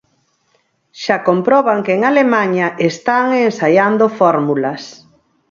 Xa 1.01 1.17
comproban 1.27 1.79
que 1.85 1.93
en 1.97 2.01
Alemaña 2.11 2.67
están 2.91 3.25
ensaiando 3.47 4.05
fórmulas. 4.19 4.81